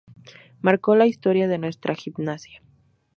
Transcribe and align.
Marcó 0.61 0.95
la 0.95 1.05
historia 1.05 1.47
de 1.47 1.59
nuestra 1.59 1.93
gimnasia. 1.93 2.63